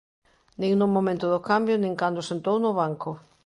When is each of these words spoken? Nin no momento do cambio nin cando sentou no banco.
Nin 0.59 0.71
no 0.79 0.87
momento 0.95 1.25
do 1.33 1.39
cambio 1.49 1.75
nin 1.83 1.93
cando 2.01 2.27
sentou 2.29 2.55
no 2.61 2.71
banco. 2.79 3.09